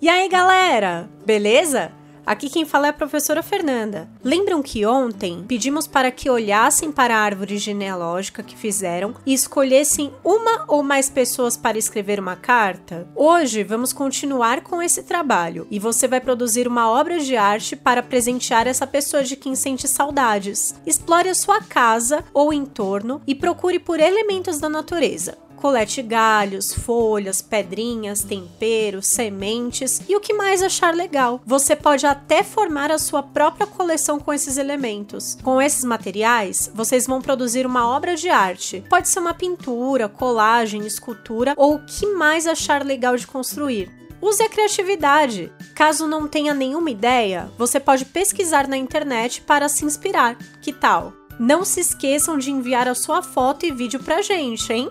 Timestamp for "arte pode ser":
38.28-39.18